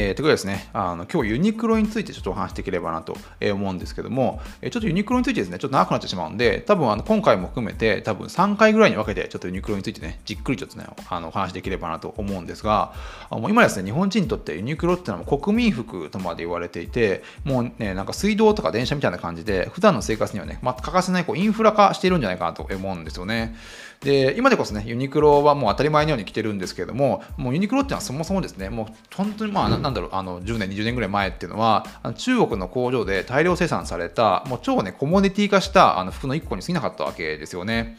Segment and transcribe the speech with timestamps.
[0.00, 3.16] えー、ということですね、あの今日ユニクロについてちょっとお話していければなと
[3.52, 12.92] 思うんですけども、ちょっとユニクロについてですね、ちょっと長くなってしまうんで、多分あの今回も含めて、多分3回ぐらいに分けて、ちょっとユニクロについてね、じっくりちょっとね、あのお話できればなと思うんですが、
[13.28, 23.56] あの今ですね、日本人にとってユニクロっていうのは国民服とまで言われていて、もうね、なんか水道とか電車みたいな感じで、普段の生活にはね、まあ、欠かせないこうインフラ化しているんじゃないかなと思うんですよね。
[24.00, 28.86] で、今でこそね、ユニクロはもう当たり前のように来てるんですけれども、もうユニクロっていうのはそもそもですね、もう
[29.16, 37.96] 本当にまあ、なんだろう、あの10年、20年ぐらい前っていうのは、中国の工場で大量生産された、もう超ね、コモディティ化したあの服の1個に過ぎなかったわけですよね。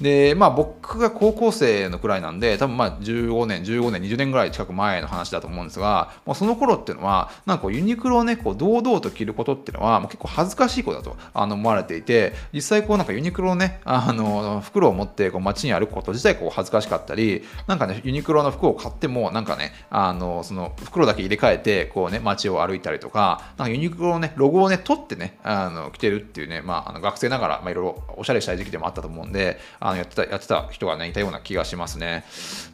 [0.00, 32.24] で、まあ僕が高校生のくらいなんで、多分まあ15年、15年、20年ぐらい近く前の話だと思うんですが、もうその頃っていうのは、なんかユニクロをね、こう堂々と着ることっていうのは、もう結構恥ずかしいことだとあの思われていて、実際こうなんかユニクロをね、あの袋を持ってこう街に歩くこと自体こう恥ずかしかったり、なんかね、ユニクロの服を買っても、なんかね、あのその袋だけ入れ替えて、こうね、街を歩いたりとか、なんかユニクロのね、ロゴをね、取ってね、あの着てるっていうね、まあ、あの学生ながら、まあ、いろいろおしゃれしたい時期でもあったと思うんで、あのやってた、やってた人がね、いたような気がしますね。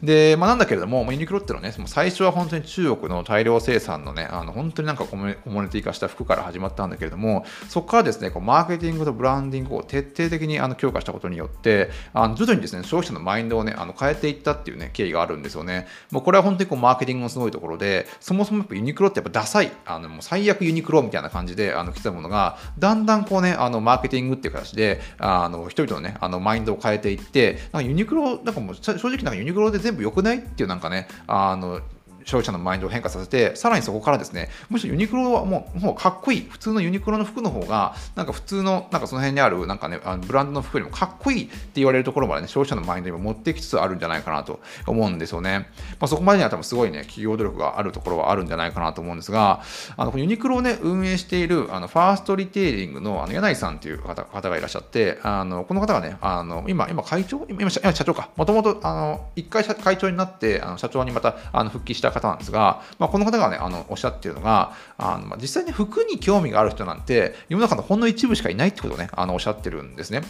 [0.03, 5.35] で、まあ、なんだけれども、ユニクロってのはね、最初は本当に中国の大量生産のね、あの本当になんかコモネ
[5.69, 15.87] ティ化した服から始まったんだけれども、そこからですね、こうマーケティングとブランディングを徹底的にあの強化したことによって、あの徐々にですね、消費者のマインドをね、あの変えていったっていうね、経緯があるんですよね。
[16.11, 31.81] もうこれは本当にこうマーケティングのすごいところで、そもそもやっぱユニクロってやっぱダサい、あのもう最悪ユニクロみたいな感じであの来たものが、だんだんこうね、あのマーケティングっていう形で、あの人々のね、あのマインドを変えていって、なんかユニクロ、なんかもう正直なんかユニクロで全部良くないっていうなんかね、あの、
[32.29, 45.69] 消費者のマインドを変化させて、さらにそこからですね、むしろユニクロはもうもうかっこいい、普通のユニクロの服の方が、なんか普通の、なんかその辺にある、なんかね、あのブランドの服よりもかっこいいって言われるところまでね、消費者のマインドにも持ってきつつあるんじゃないかなと思うんですよね。
[45.99, 49.61] まあ、そこまでには多分すごいね、企業努力があるところはあるんじゃないかなと思うんですが、
[49.97, 57.45] あのユニクロをね、運営している、あのファーストリテイリングのあの柳井さんという方方がいらっしゃって、あのこの方がね、あの今、今会長？
[57.49, 70.21] 今、今社長か、もともと1回会長になって、あの社長にまたあの復帰した方方なんですが、まあ、この方がね、あのおっしゃっているのが、あの、実際に服に興味がある人なんて、世の中のほんの一部しかいないってことをね、あのおっしゃってるんですね。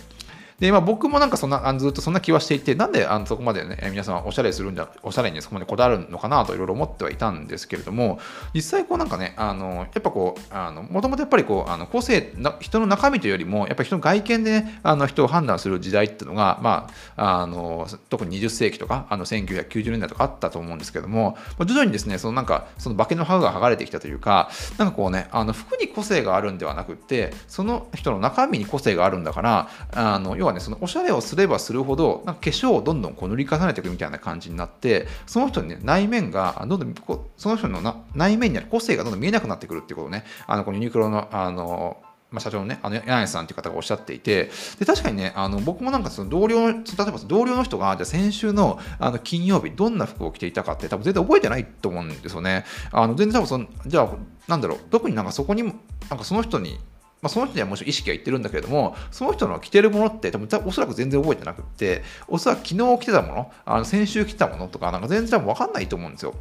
[0.60, 8.20] で、まあ、僕もなんかそんな、あのずっとそんな気はしていて、なんであのそこまでね、皆さんおしゃれするんだ、おしゃれにそこまでこだわるのかなといろいろ思ってはいたんですけれども、
[8.54, 36.96] 実際こうなんかね、あの、やっぱこう、あの、もともとやっぱりこう、あの個性な、人の中身というよりも、やっぱり人の外見でね、あの人を判断する時代っていうのが、まあ、あの、特に20世紀とか、あの、1990年代とかあったと思うんですけども、徐々にですね、そのなんか、その化けの歯が剥がれてきたというか、なんかこうね、あの、服に個性があるんではなくって、その人の中身に個性があるんだから、あの、要はね、そのおしゃれをすればするほどなんか化粧をどんどんこう塗り重ねていくみたいな感じになってその人に、ね、内面がどんどん
[37.38, 42.02] その人のな内面にある個性がどんどん見えなくなってくるっていうことをねあのこのユニクロのあの
[42.32, 52.66] まあ、社長のね、あの柳さんという方がおっしゃっていて、で確かにね、あの僕もなんかその同僚、例えば同僚の人が、じゃ先週のあの金曜日、どんな服を着ていたかって、多分全然覚えてないと思うんですよね。
[52.92, 54.10] あの全然多分その、じゃあ、
[54.48, 55.74] なんだろう、特になんかそこにも、
[56.10, 56.80] なんかその人に
[57.22, 66.36] まあ、その人にはもちろん意識がいってるんだけれども、その人の着てるものって多分おそらく全然覚えてなくって、おそらく昨日着てたもの、あの先週着てたものとか、なんか全然多分分かんないと思うんですよ。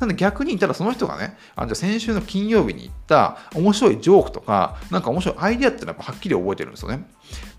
[0.00, 7.06] なので逆に、ただその人がね、あじゃ先週の金曜日に行った面白いジョークとか、なんか面白いアイディアっていうのははっきり覚えてるんですよね。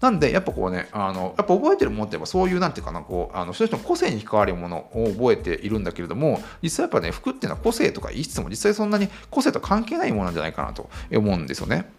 [0.02, 11.90] なんで、やっぱこうね、あのやっぱ覚えてるものってそういう、なんていうかな、こう、あの人の個性に関わるものを覚えているんだけれども、実際やっぱね、服っていうのは個性とか言いつつも、実際そんなに個性と関係ないものなんじゃないかなと思うんですよね。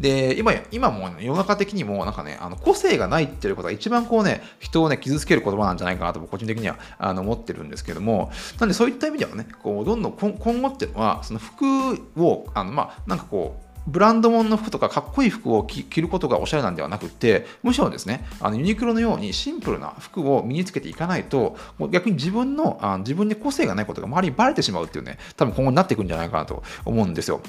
[0.00, 10.32] で、今、今も世の中的にも、なんかね、あの個性がないっていうことが一番こうね、人をね、傷つける言葉なんじゃないかなと、個人的にはあの思ってるんですけども、なんでそういった意味ではね、こう、どんどん今
[10.62, 21.56] 後っていうのは、その服を、あの、まあ、なんかこう、ブランド物の服とかかっこいい服を着ることがおしゃれなんではなくて、むしろですね、あのユニクロのようにシンプルな服を身につけていかないと、
[21.90, 27.40] 逆に自分のあ自分に個性がないことが周りにバレてしまうっていうね、多分今後になっていくんじゃないかなと思うんですよ。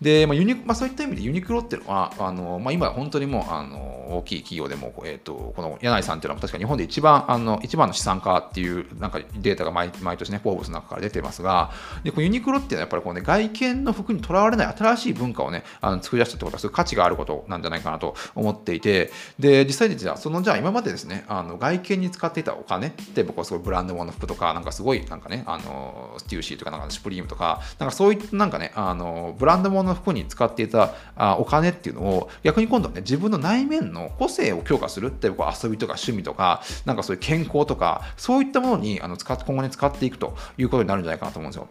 [0.00, 11.70] で、まあユニまあ、そういった意味でユニクロっていうのは、あのまあ、今本当にもうあの大きい企業でも、えーと、この柳井さんっていうのは確か日本で一番あの一番の資産家っていうなんかデータが毎毎年ね、フォーブスの中から出てますが、
[12.04, 41.68] でこユニクロっていうのはやっぱりこう、ね、外見の服にとらわれない新しい文化をね、あの作り出したってことすごい価値があることなんじゃないかなと思っていて、で、実際にじゃあ、そのじゃあ今までですね、あの外見に使っていたお金って僕はすごいブランド物の服とか、なんかすごいなんかね、あの、ステューシーとかなんかシュプリームとか、なんかそういったなんかね、あの、ブランド物の服に使っていたあお金っていうのを逆に今度はね、自分の内面の個性を強化するってこう遊びとか趣味とか、なんかそういう健康とか、そういったものにあの使今後に使っていくということになるんじゃないかなと思うんですよ。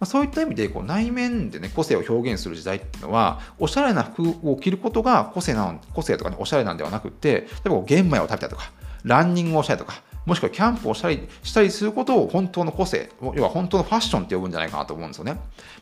[0.00, 8.70] あ、そういった意味でこう内面でね個性を表現する時代っていうのはおしゃれな服を着ることが個性な個性とかねおしゃれなんではなくて例えば玄米を食べたりとか
[9.04, 15.34] ランニングをしたりとかもしくはキャンプをしたりしたりすることを本当の個性、要は本当のファッションって呼ぶんじゃないかなと思うんですよね。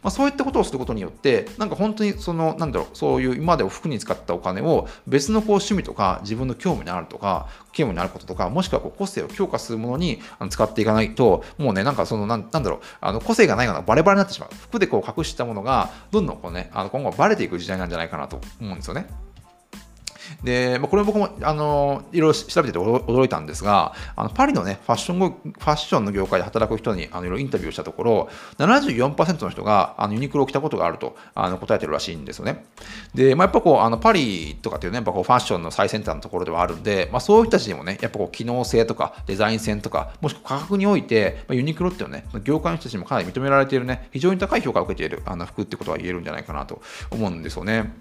[0.02, 10.20] まあ、そういったことをすることによって、なんか本当にその、なんだろう、そういう今まで服に使ったお金を別のこう趣味とか自分の興味にあるとか、興味にあることとか、もしくはこう個性を強化するものに
[10.50, 14.50] 使っていかないと、もうね、なんかその、なんだろう、あの個性がないようなバレバレになってしまう。
[14.54, 19.06] 服でこう隠したものが、どんどんこうね、あの今後はバレていく時代なんじゃないかなと思うんですよね。
[20.42, 28.28] で、まあ、これ僕もあのいろいろ調べてて驚いたんですが、あのパリのねファッションファッションの業界で働く人にあのいろいろインタビューしたところ、
[28.58, 32.64] 74%の人があのユニクロを着たことがあるとあの答えてるらしいんですよね。
[33.14, 46.80] で、まあ、やっぱこうあのパリとかっていうね、やっぱこうファッションの最先端のところではあるんで、まあ、そういう人たちにもね、やっぱこう機能性とかデザイン性とか、もしくは価格において、まあ、ユニクロっていうね、業界の人たちにもかなり認められているね、非常に高い評価を受けているあの服ってことは言えるんじゃないかなと
[47.10, 47.92] 思うんですよね。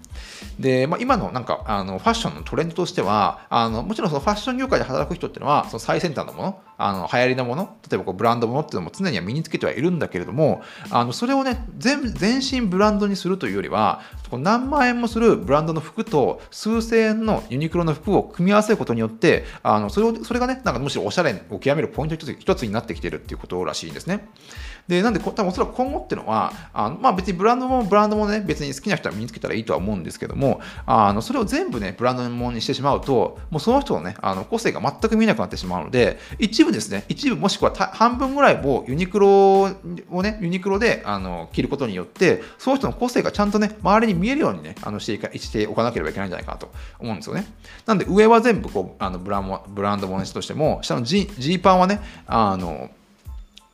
[0.60, 24.28] で、まあ、今のなんかあのファッファッションのトレンドとしては、あのもちろんそのファッション業界で働く人っていうのは、その最先端のもの、あの流行りのもの、例えばこうブランドものっていうのも常には身につけてはいるんだけれども、あのそれをね全、全身ブランドにするというよりは、何万円もするブランドの服と数千円のユニクロの服を組み合わせることによって、あのそれをそれがね、なんかむしろおしゃれを極めるポイント一つ一つになってきてるっていうことらしいんですね。
[24.88, 39.64] で、なんで、多分おそらく今後っていうのは、あのまあ別にブランドもブランドもね、別に好きな人は身につけたらいいとは思うんですけども、あのそれを全部ね、ブランドのものにしてしまうと、もうその人のね、あの個性が全く見えなくなってしまうので、一部ですね、一部もしくは半分ぐらいをユニクロ
[40.12, 47.46] をね、ユニクロであの着ることによって、その人の個性がちゃんとね、周りに見えるようにね、あのしていかしておかなければいけないんじゃないかなと思うんですよね。
[47.86, 52.90] なんで上は全部こうあのブランブランドものとしても、下のジーパンはね、あの、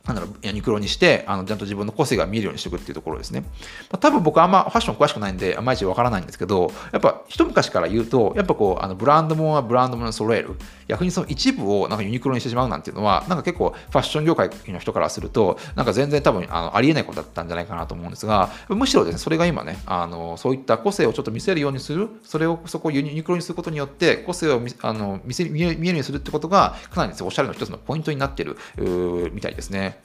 [0.06, 3.40] なんだろう、ユニクロにして、あの、ちゃんと自分の個性が見えるようにしていくっていうところですね。
[3.40, 3.46] ま
[3.92, 10.56] あ、多分僕あんまファッション詳しくないんで、あまりわからないんですけど、やっぱ一昔から言うと、やっぱこう、あのブランドもはブランドもの揃える。
[10.90, 28.56] 逆にその一部をなんかユニクロにしてしまうなんていうのは、なんか結構ファッション業界の人からすると、なんか全然多分あのありえないことだったんじゃないかなと思うんですが、むしろですね、それが今ね、あのそういった個性をちょっと見せるようにする、それをそこをユニクロにすることによって、個性をあの見せ見えるようにするってことが、かなりです、ね、おしゃれの一つのポイントになってる
[29.32, 30.02] みたいですね。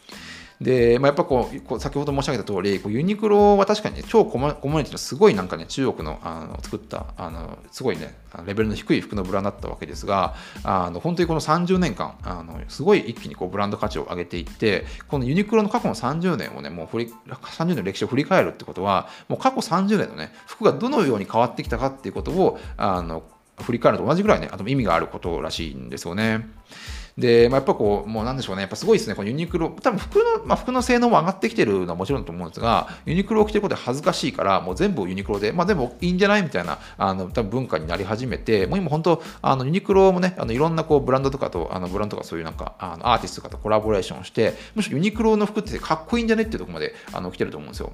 [0.62, 8.16] で、まあ、やっぱこう、こう先ほど申し上げた通り、こり、ユニクロは確かに、ね、超コモコモニティのすごいなんかね、中国のあの作った、あのすごいね、
[8.46, 23.24] レベルの低い服のブランドだったわけですが、あの本当にこの30年間、あのすごい一気にこうブランド価値を上げていって、このユニクロの過去の30年をね、もう振り30年の歴史を振り返るってことは、もう過去30年のね、服がどのように変わってきたかっていうことを、あの
[23.62, 26.48] 振り返ると同じぐらいね、あと意味があることらしいんですよね。
[27.18, 47.94] で、まあ、やっぱこう、もうなんでしょうね、やっぱすごいですね、このユニクロ、多分服の、まあ、服の性能も上がってきてるのはもちろんと思うんですが、ユニクロを着てることで恥ずかしいから、もう全部ユニクロで、まあ、全部いいんじゃないみたいな、あの、多分文化になり始めて、もう今本当、あの、ユニクロもね、あのいろんなこうブランドとかと、あのブランドとかそういうなんか、あのアーティストとかとコラボレーションして、むしろユニクロの服ってかっこいいんじゃねっていうところまであの来てると思うんですよ。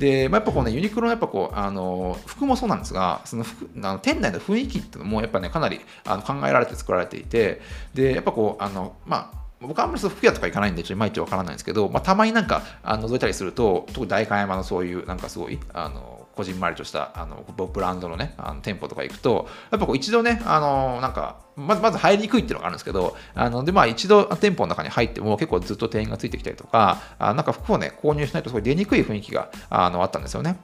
[0.00, 7.60] で、まあ、やっぱこうね、ユニクロのやっぱこう、あの、服もそうなんですが、その服、あの店内の雰囲気っていうのもやっぱね、かなりあの考えられて作られていて、
[7.92, 30.56] で、やっぱこう、あの、まあ、僕はあんまり服屋とか行かないんで、ちょっといまいちわからないんですけど、まあ、たまになんかあの覗いたりすると、特に代官山のそういう、なんかすごい、あの、こじんまりとしたあのブランドのね、あの店舗とか行くと、やっぱこう一度ね、あのなんか、まずまず入りにくいっていうのがあるんですけど、あのでまあ、一度店舗の中に入っても結構ずっと店員がついてきたりとか、あなんか服をね、購入しないとすごい出にくい雰囲気があのあったんですよね。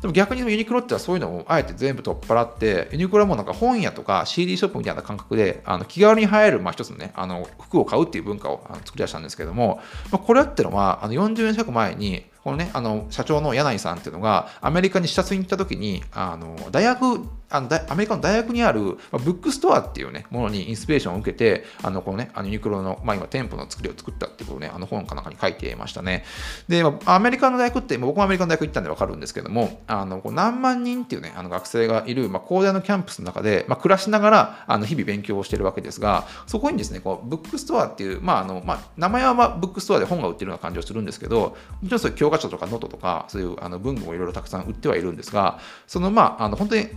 [0.00, 9.80] でも逆にユニクロってはそういうのをあえて全部取っ払って、ユニクロもなんか本屋とか CD ショップみたいな感覚で、あの気軽に入る、まあ、一つのね、あの服を買うっていう文化を作り出したんですけども、
[10.12, 26.24] まあ、これってのは、あの40年近く前に、このね、あの社長の柳井さんっていうのが、アメリカに視察に行った時に、あの大学あのアメリカの大学にある、まあ、ブックストアっていうね、ものにインスピレーションを受けて、あの、このね、あのユニクロの、まあ今、店舗の作りを作ったっていうことをね、あの本かなんかに書いてましたね。
[26.68, 46.88] で、まあ、アメリカの大学って、僕もアメリカの大学行ったんでわかるんですけども、あの、こう何万人っていうね、あの学生がいる、まあ、広大なキャンパスの中で、まあ、暮らしながら、あの、日々勉強をしているわけですが、そこにですね、こう、ブックストアっていう、まあ、あの、まあ、名前はまあブックストアで本が売ってるような感じをするんですけど、もちろんそういう教科書とかノートとか、そういうあの文具もいろいろたくさん売ってはいるんですが、その、まあ、あの、本当に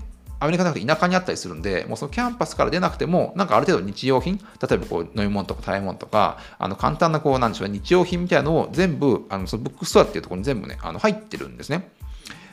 [0.41, 11.91] アメリカじゃなくて田舎にあったりするんで、もうそのキャンパスから出なくても、なんかある程度日用品、例えばこう飲み物とか食べ物とか、あの簡単なこうなんでしょうね、日用品みたいなのを全部、あのそのブックストアっていうところに全部ね、あの入ってるんですね。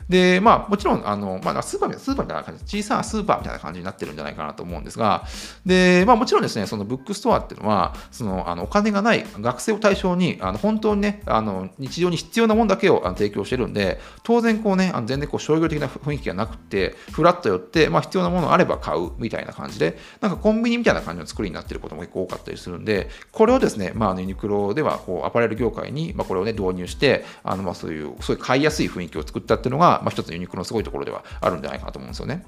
[0.09, 5.25] で、まあ、もちろん、あの、まあ、スーパーみたいな、スーパーみたいな感じ、小さなスーパーみたいな感じになってるんじゃないかなと思うんですが、
[5.67, 32.45] で、まあ、もちろんですね、そのブックストアっていうのは、その、あの、お金がない学生を対象に、あの、本当にね、あの、日常に必要なものだけを提供してるんで、当然こうね、あの全然こう商業的な雰囲気がなくて、フラッと寄って、まあ、必要なものあれば買うみたいな感じで、なんかコンビニみたいな感じの作りになってることも結構多かったりするんで、これをですね、まあ、ユニクロではこうアパレル業界に、まあ、これをね、導入して、あの、まあ、そういう、そういう買いやすい雰囲気を作ったっていうのが、まあ、一つユニクロのすごいところではあるんじゃないかなと思うんですよね。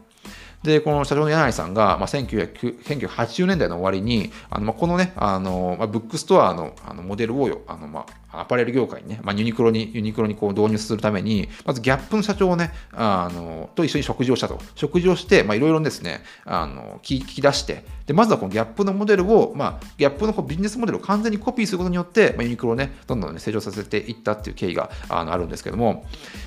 [0.63, 14.59] で、この社長の柳井さんが、まあ、1980年代の終わりに、あのまあ、このね、あのまあ、ブックストアのあのモデルをあの、まあ、アパレル業界にね、まあ、ユニクロに、ユニクロにこう導入するために、まずギャップの社長をね、あのと一緒に食事をしたと。
[14.75, 26.05] 食事をして、まあ、いろいろですね、あの聞き出して、でまずはこのギャップのモデルを、まあ、ギャップのこうビジネスモデルを完全にコピーすることによって、まあ、ユニクロをね、どんどん、ね、成長させていったっていう経緯があのあるんですけども、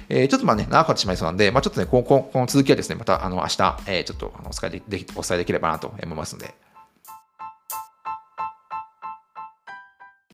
[0.09, 6.53] えー、ちょっとまあね、長くなってしまいそうなんで、まあ、ちょっとね、こここの続きはですね、またあの明日、えー、ちょっとあのお伝えででお伝えできればなと思いますので、